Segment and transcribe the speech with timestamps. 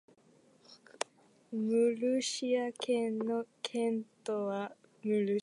[1.51, 4.71] ムルシア県の県都は
[5.03, 5.39] ムルシアである